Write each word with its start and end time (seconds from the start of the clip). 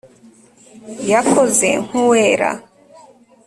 yakoze 1.11 1.69
nkuwera 1.85 2.49